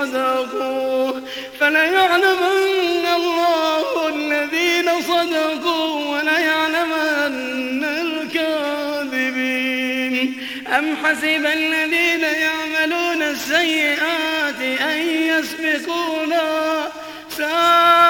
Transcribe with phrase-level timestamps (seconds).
[0.00, 1.20] صدقوا
[1.60, 9.36] فليعلمن الله الذين صدقوا وليعلمن الكاذبين.
[10.78, 16.88] أم حسب الذين يعملون السيئات أن يسبقونا
[17.38, 18.09] ساء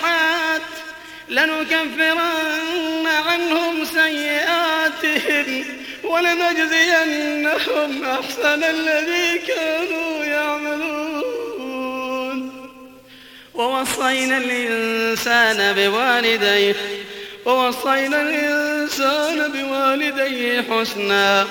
[1.31, 5.65] لنكفرن عنهم سيئاتهم
[6.03, 11.21] ولنجزينهم أحسن الذي كانوا يعملون.
[13.53, 16.75] ووصينا الإنسان بوالديه
[17.45, 21.47] ووصينا الإنسان بوالديه حسنا.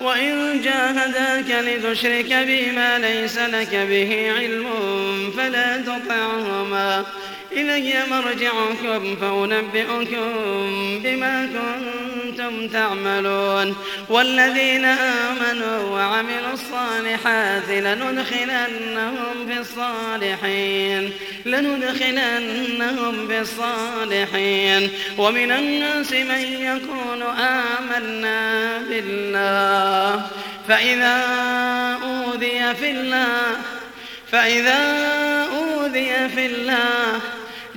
[0.00, 4.66] وإن جاهداك لتشرك بي ما ليس لك به علم
[5.36, 7.06] فلا تطعهما.
[7.52, 10.32] إلي مرجعكم فأنبئكم
[11.04, 13.76] بما كنتم تعملون
[14.08, 21.12] والذين آمنوا وعملوا الصالحات لندخلنهم في الصالحين
[21.46, 24.90] لندخلنهم في الصالحين.
[25.18, 30.26] ومن الناس من يقول آمنا بالله
[30.68, 31.24] فإذا
[32.02, 33.56] أوذي في الله
[34.32, 34.78] فإذا
[35.52, 37.20] أوذي في الله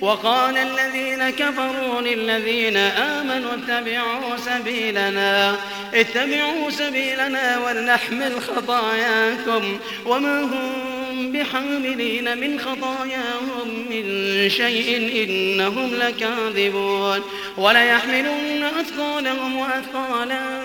[0.00, 5.56] وقال الذين كفروا للذين آمنوا اتبعوا سبيلنا
[5.94, 9.78] اتبعوا سبيلنا ولنحمل خطاياكم.
[10.06, 10.93] وما هم
[11.34, 14.04] بحاملين من خطاياهم من
[14.48, 17.20] شيء إنهم لكاذبون.
[17.56, 20.64] وليحملن أثقالهم وأثقالا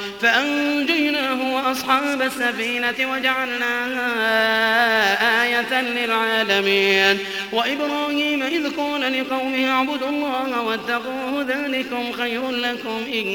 [0.21, 4.11] فأنجيناه وأصحاب السفينة وجعلناها
[5.43, 7.19] آية للعالمين.
[7.53, 13.25] وإبراهيم إذ قال لقومه اعبدوا الله واتقوه ذلكم خير لكم إن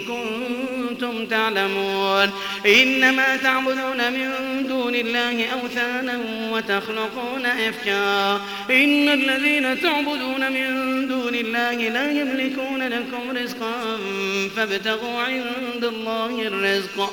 [0.00, 2.30] كنتم تعلمون.
[2.66, 4.28] إنما تعبدون من
[4.68, 6.20] دون الله أوثانا
[6.52, 8.34] وتخلقون إفكا
[8.70, 10.68] إن الذين تعبدون من
[11.08, 13.98] دون الله لا يملكون لكم رزقا
[14.56, 17.12] فابتغوا عند الله الرزق.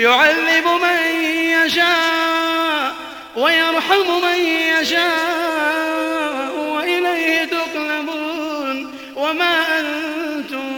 [0.00, 1.20] يعذب من
[1.66, 2.94] يشاء
[3.36, 4.38] ويرحم من
[4.80, 10.70] يشاء وإليه تقلبون وما أنتم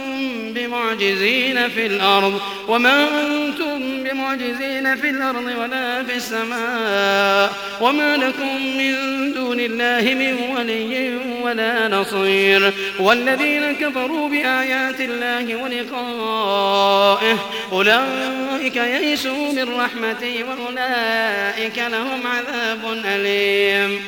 [0.53, 8.93] بمعجزين في الأرض وما أنتم بمعجزين في الأرض ولا في السماء وما لكم من
[9.33, 17.37] دون الله من ولي ولا نصير والذين كفروا بآيات الله ولقائه
[17.71, 24.01] أولئك يئسوا من رحمتي وأولئك لهم عذاب أليم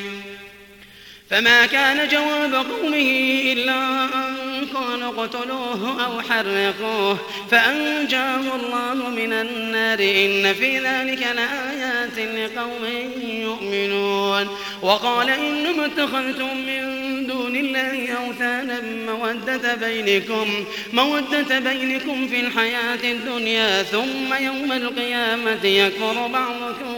[1.29, 4.34] فما كان جواب قومه إلا أن
[4.75, 7.17] قالوا اقتلوه أو حرقوه
[7.51, 9.99] فأنجاه الله من النار.
[9.99, 12.85] إن في ذلك لآيات لقوم
[13.27, 14.47] يؤمنون.
[14.81, 20.47] وقال إنما اتخذتم من دون الله أوثانا مودة بينكم
[20.93, 26.95] مودة بينكم في الحياة الدنيا ثم يوم القيامة يكفر بعضكم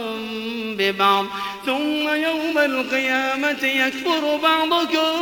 [0.78, 1.26] ببعض.
[1.68, 5.18] ثم يوم القيامة يكفر بعضكم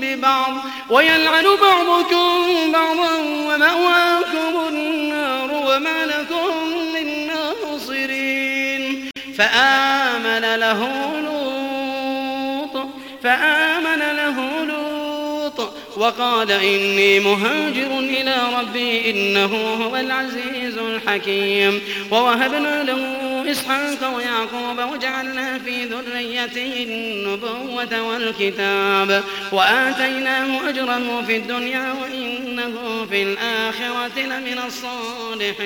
[0.00, 0.54] ببعض
[0.90, 6.50] ويلعن بعضكم بعضا ومأواكم النار وما لكم
[6.94, 9.10] من ناصرين.
[9.38, 10.80] فآمن له
[11.20, 12.88] لوط
[13.22, 21.80] فآمن له لوط وقال إني مهاجر إلى ربي إنه هو العزيز الحكيم.
[22.10, 33.22] ووهبنا له إسحاق ويعقوب وجعلنا في ذريته النبوة والكتاب وآتيناه أجره في الدنيا وإنه في
[33.22, 35.60] الآخرة لمن الصالحين.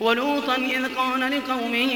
[0.00, 1.92] ولوطا إذ قال لقومه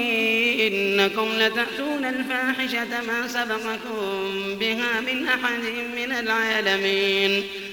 [0.61, 5.65] إنكم لتأتون الفاحشة ما سبقكم بها من أحد
[5.97, 7.45] من العالمين.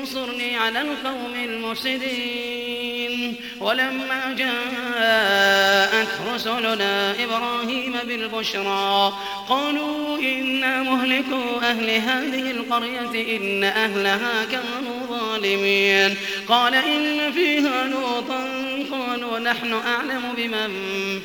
[0.00, 3.34] انصرني على القوم المفسدين.
[3.60, 9.12] ولما جاءت رسلنا إبراهيم بالبشرى
[9.48, 16.16] قالوا إنا مهلكوا أهل هذه القرية إن أهلها كانوا ظالمين.
[16.48, 18.48] قال إن فيها لوطا
[18.90, 20.70] قالوا نحن أعلم بمن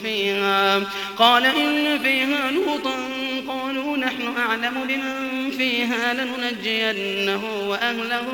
[0.03, 0.83] فيها.
[1.17, 3.12] قال إن فيها لوطا
[4.37, 8.27] أعلم بمن فيها لننجينه وأهله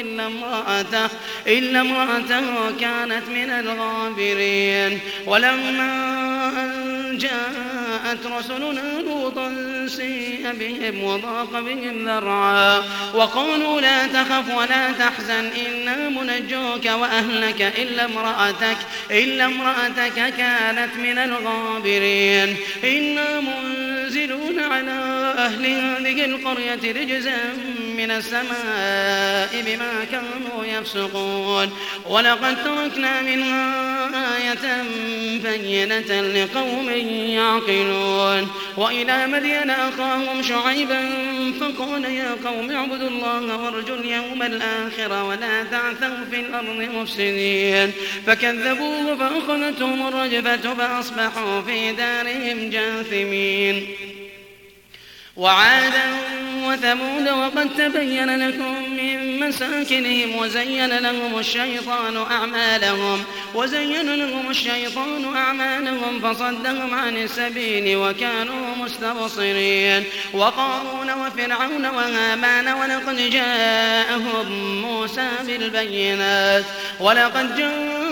[0.00, 1.08] إلا امرأته,
[1.46, 5.00] إلا امرأته كانت من الغابرين.
[5.26, 5.92] ولما
[6.62, 9.52] أن جاءت رسلنا لوطا
[9.86, 12.82] سيء بهم وضاق بهم ذرعا
[13.14, 18.76] وقالوا لا تخف ولا تحزن إنا منجوك وأهلك إلا امرأتك
[19.10, 22.56] إلا امرأتك كانت من الغابرين.
[22.84, 27.36] إنا منزلون على أهل هذه القرية رجزا
[27.96, 31.72] من السماء بما كانوا يفسقون.
[32.06, 34.84] ولقد تركنا منها آية
[35.38, 36.90] بينة لقوم
[37.30, 38.50] يعقلون.
[38.76, 41.00] وإلى مدين أخاهم شعيبا
[41.60, 47.92] فقال يا قوم اعبدوا الله وارجوا اليوم الآخر ولا تعثوا في الأرض مفسدين.
[48.26, 53.86] فكذبوه فأخذتهم الرجفة فأصبحوا في دارهم جاثمين.
[55.36, 63.24] وعادا وثمود وقد تبين لكم من مساكنهم وزين لهم الشيطان أعمالهم
[63.54, 75.28] وزين لهم الشيطان أعمالهم فصدهم عن السبيل وكانوا مستبصرين وقارون وفرعون وهامان ولقد جاءهم موسى
[75.46, 76.64] بالبينات
[77.00, 78.05] ولقد جاءهم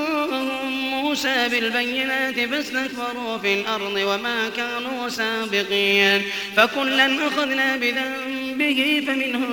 [1.15, 6.23] موسى بالبينات فاستكبروا في الأرض وما كانوا سابقين.
[6.57, 9.51] فكلا أخذنا بذنبه فمنهم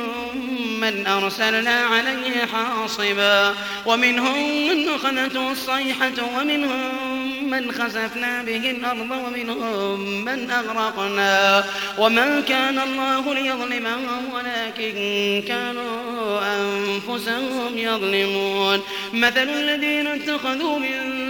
[0.79, 3.55] من أرسلنا عليه حاصبا.
[3.85, 11.63] ومنهم من أخذته الصيحة ومنهم من خسفنا به الأرض ومنهم من أغرقنا.
[11.97, 14.93] وما كان الله ليظلمهم ولكن
[15.47, 18.81] كانوا أنفسهم يظلمون.
[19.13, 21.21] مثل الذين اتخذوا من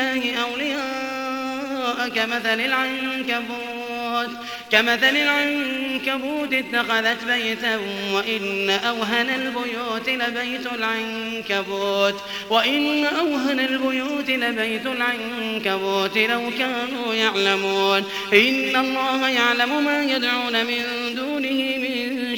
[0.00, 4.30] الله أولياء كمثل العنكبوت
[4.72, 7.80] كمثل العنكبوت اتخذت بيتا
[8.12, 12.14] وإن أوهن البيوت لبيت العنكبوت
[12.50, 18.04] وإن أوهن البيوت لبيت العنكبوت لو كانوا يعلمون.
[18.32, 20.99] إن الله يعلم ما يدعون من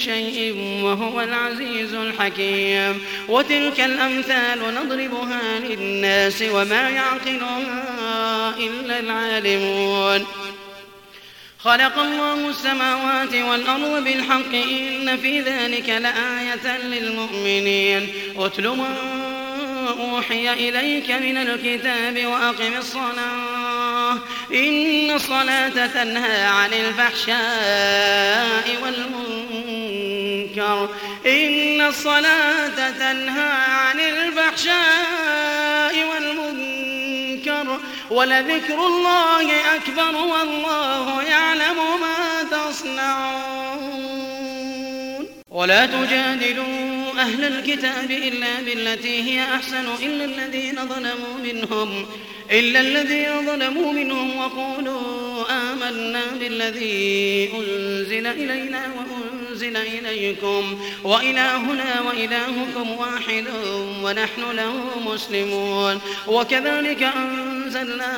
[0.05, 3.05] شيء وهو العزيز الحكيم.
[3.29, 10.27] وتلك الأمثال نضربها للناس وما يعقلها إلا العالمون.
[11.59, 18.09] خلق الله السماوات والأرض بالحق إن في ذلك لآية للمؤمنين.
[18.39, 18.95] أتل ما
[20.01, 24.19] أوحي إليك من الكتاب وأقم الصلاة.
[24.55, 29.52] إن الصلاة تنهى عن الفحشاء والمنكر.
[31.27, 37.79] إن الصلاة تنهى عن الفحشاء والمنكر
[38.11, 44.03] ولذكر الله أكبر والله يعلم ما تصنعون.
[45.51, 52.07] ولا تجادلوا أهل الكتاب إلا بالتي هي أحسن إلا الذين ظلموا منهم
[52.51, 59.42] إلا الذين ظلموا منهم وقولوا آمنا بالذي أنزل إلينا وأنزل
[59.77, 63.45] إليكم وإلهنا وإلهكم واحد
[64.03, 68.17] ونحن له مسلمون وكذلك أنزلنا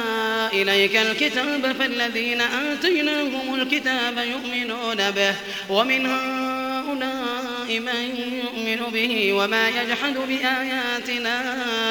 [0.52, 5.34] إليك الكتاب فالذين آتيناهم الكتاب يؤمنون به
[5.68, 11.36] ومن هؤلاء من يؤمن به وما يجحد بآياتنا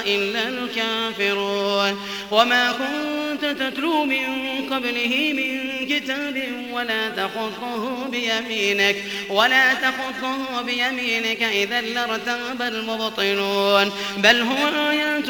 [0.05, 1.99] إلا الكافرون.
[2.31, 4.25] وما كنت تتلو من
[4.71, 8.95] قبله من كتاب ولا تخطه بيمينك
[9.29, 13.91] ولا تخطه بيمينك إذا لارتاب المبطلون.
[14.17, 15.29] بل هو آيات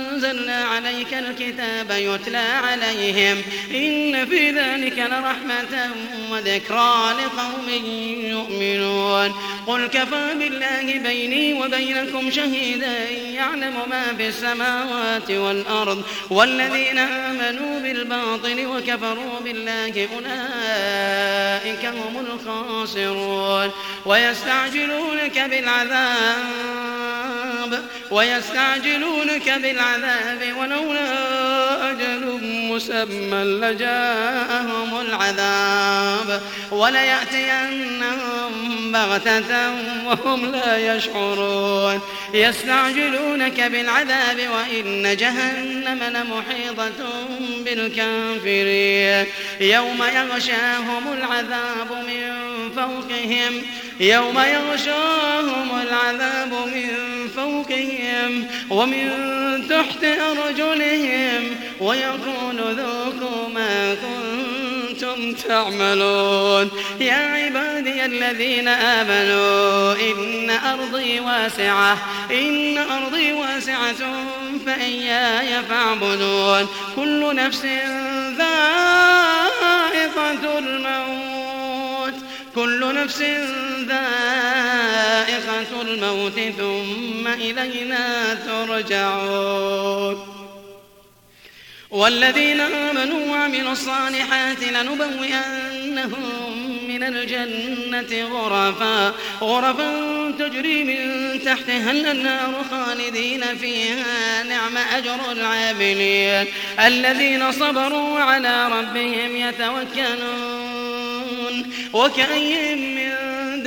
[0.23, 5.91] أنزلنا عليك الكتاب يتلى عليهم إن في ذلك لرحمة
[6.31, 7.69] وذكرى لقوم
[8.23, 9.33] يؤمنون
[9.67, 19.39] قل كفى بالله بيني وبينكم شهيدا يعلم ما في السماوات والأرض والذين آمنوا بالباطل وكفروا
[19.43, 23.71] بالله أولئك هم الخاسرون
[24.05, 26.71] ويستعجلونك بالعذاب
[28.11, 36.41] ويستعجلونك بالعذاب ولولا أجل مسمى لجاءهم العذاب
[36.71, 38.51] وليأتينهم
[38.91, 39.71] بغتة
[40.05, 42.01] وهم لا يشعرون.
[42.33, 47.27] يستعجلونك بالعذاب وإن جهنم لمحيطة
[47.65, 49.25] بالكافرين.
[49.59, 53.61] يوم يغشاهم العذاب من فوقهم
[53.99, 57.10] يوم يغشاهم العذاب من
[57.41, 59.07] فوقهم ومن
[59.69, 61.43] تحت أرجلهم
[61.79, 66.71] ويقول ذوقوا ما كنتم تعملون.
[66.99, 71.97] يا عبادي الذين آمنوا إن أرضي واسعة
[72.31, 74.25] إن أرضي واسعة
[74.65, 76.67] فإياي فاعبدون.
[76.95, 77.65] كل نفس
[78.37, 79.59] ذائقة
[80.59, 81.40] الموت.
[82.55, 83.21] كل نفس
[83.87, 90.17] ذائقة الموت ثم إلينا ترجعون.
[91.91, 96.23] والذين آمنوا وعملوا الصالحات لنبوئنهم
[96.87, 99.91] من الجنة غرفا غرفا
[100.39, 106.47] تجري من تحتها الأنهار خالدين فيها نعم أجر العاملين.
[106.79, 111.00] الذين صبروا على ربهم يتوكلون.
[111.93, 113.63] وكأي من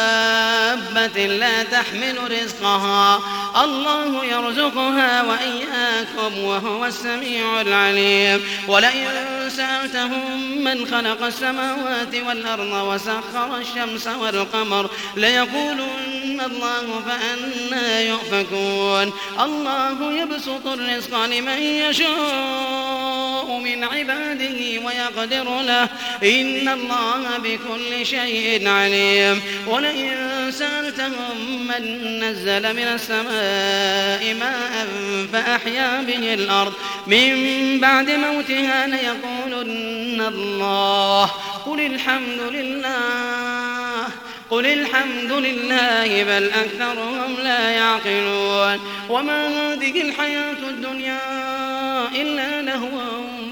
[0.00, 3.20] دابة لا تحمل رزقها.
[3.64, 8.42] الله يرزقها وإياكم وهو السميع العليم.
[8.68, 9.06] ولئن
[9.56, 19.12] سألتهم من خلق السماوات والأرض وسخر الشمس والقمر ليقولن الله فأنا يؤفكون.
[19.40, 25.88] الله يبسط الرزق لمن يشاء من عباده ويقدر له.
[26.22, 29.42] إن الله بكل شيء عليم.
[29.90, 31.84] ولئن سألتهم من
[32.20, 34.86] نزل من السماء ماء
[35.32, 36.72] فأحيا به الأرض.
[37.06, 41.30] من بعد موتها ليقولن الله.
[41.66, 44.08] قل الحمد لله.
[44.50, 48.80] قل الحمد لله بل أكثرهم لا يعقلون.
[49.08, 51.20] وما هذه الحياة الدنيا
[52.14, 53.19] إلا لهو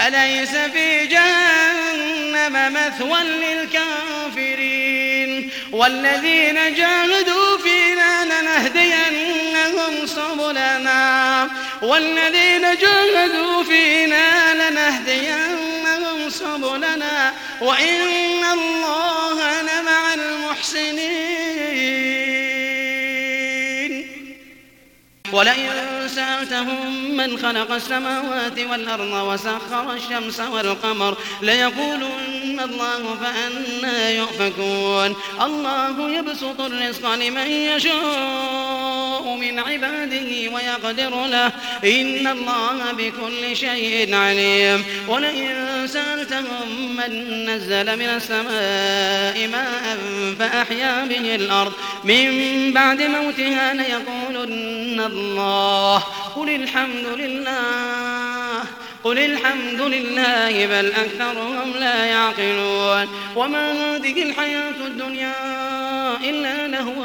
[0.00, 4.70] أليس في جهنم مثوى للكافرين؟
[5.72, 11.48] والذين جاهدوا فينا لنهدينهم سبلنا.
[11.82, 17.32] والذين جاهدوا فينا لنهدينهم سبلنا.
[17.60, 21.20] وإن الله لمع المحسنين.
[25.32, 25.89] ولئن
[26.40, 35.16] سألتهم من خلق السماوات والأرض وسخر الشمس والقمر ليقولن الله فأنا يؤفكون.
[35.42, 41.52] الله يبسط الرزق لمن يشاء من عباده ويقدر له.
[41.84, 44.84] إن الله بكل شيء عليم.
[45.08, 49.98] ولئن سألتهم من نزل من السماء ماء
[50.38, 51.72] فأحيا به الأرض.
[52.04, 56.04] من بعد موتها ليقولن الله
[56.40, 58.62] قل الحمد لله
[59.04, 63.08] قل الحمد لله بل أكثرهم لا يعقلون.
[63.36, 65.34] وما هذه الحياة الدنيا
[66.24, 67.02] إلا لهو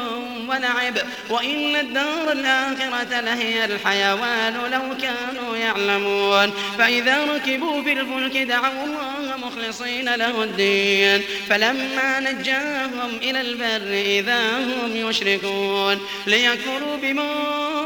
[0.48, 0.98] ولعب
[1.30, 6.52] وإن الدار الآخرة لهي الحيوان لو كانوا يعلمون.
[6.78, 11.22] فإذا ركبوا في الفلك دعوا الله مخلصين له الدين.
[11.48, 16.00] فلما نجاهم إلى البر إذا هم يشركون.
[16.26, 17.85] ليكفروا بما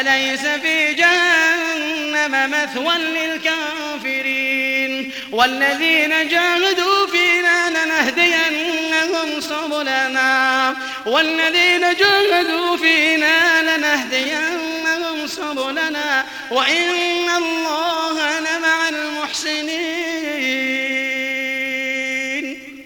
[0.00, 10.76] أليس في جهنم مثوى للكافرين؟ والذين جاهدوا فينا لنهدينهم سبلنا.
[11.06, 16.24] والذين جاهدوا فينا لنهدينهم سبلنا.
[16.50, 20.89] وإن الله لمع المحسنين.